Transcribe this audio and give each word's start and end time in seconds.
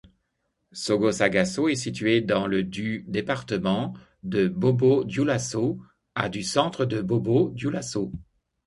Sogossagasso 0.71 1.67
est 1.67 1.75
située 1.75 2.21
dans 2.21 2.47
le 2.47 2.63
du 2.63 3.05
département 3.07 3.93
de 4.23 4.47
Bobo-Dioulasso, 4.47 5.79
à 6.15 6.27
du 6.27 6.41
centre 6.41 6.85
de 6.85 7.03
Bobo-Dioulasso. 7.03 8.11